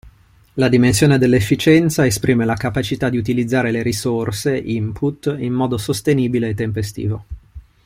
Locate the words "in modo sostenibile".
5.37-6.49